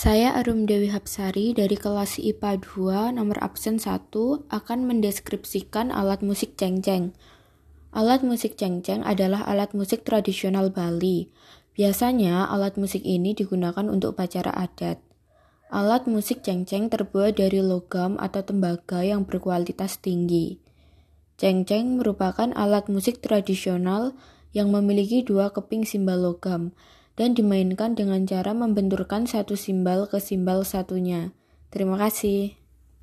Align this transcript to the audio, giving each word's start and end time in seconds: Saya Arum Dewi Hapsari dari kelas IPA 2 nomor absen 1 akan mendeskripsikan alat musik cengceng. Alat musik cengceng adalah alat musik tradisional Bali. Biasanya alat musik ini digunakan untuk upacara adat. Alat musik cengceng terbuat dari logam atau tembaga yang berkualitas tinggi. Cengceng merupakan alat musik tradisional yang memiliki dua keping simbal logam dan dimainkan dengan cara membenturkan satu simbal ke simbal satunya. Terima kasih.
Saya 0.00 0.32
Arum 0.32 0.64
Dewi 0.64 0.88
Hapsari 0.88 1.52
dari 1.52 1.76
kelas 1.76 2.16
IPA 2.16 2.64
2 2.64 3.20
nomor 3.20 3.36
absen 3.44 3.76
1 3.76 4.08
akan 4.48 4.78
mendeskripsikan 4.88 5.92
alat 5.92 6.24
musik 6.24 6.56
cengceng. 6.56 7.12
Alat 7.92 8.24
musik 8.24 8.56
cengceng 8.56 9.04
adalah 9.04 9.44
alat 9.44 9.76
musik 9.76 10.08
tradisional 10.08 10.72
Bali. 10.72 11.28
Biasanya 11.76 12.48
alat 12.48 12.80
musik 12.80 13.04
ini 13.04 13.36
digunakan 13.36 13.84
untuk 13.92 14.16
upacara 14.16 14.48
adat. 14.56 15.04
Alat 15.68 16.08
musik 16.08 16.40
cengceng 16.40 16.88
terbuat 16.88 17.36
dari 17.36 17.60
logam 17.60 18.16
atau 18.16 18.40
tembaga 18.40 19.04
yang 19.04 19.28
berkualitas 19.28 20.00
tinggi. 20.00 20.64
Cengceng 21.36 22.00
merupakan 22.00 22.48
alat 22.56 22.88
musik 22.88 23.20
tradisional 23.20 24.16
yang 24.56 24.72
memiliki 24.72 25.20
dua 25.20 25.52
keping 25.52 25.84
simbal 25.84 26.24
logam 26.24 26.72
dan 27.20 27.36
dimainkan 27.36 27.92
dengan 27.92 28.24
cara 28.24 28.56
membenturkan 28.56 29.28
satu 29.28 29.52
simbal 29.52 30.08
ke 30.08 30.16
simbal 30.16 30.64
satunya. 30.64 31.36
Terima 31.68 32.00
kasih. 32.00 32.59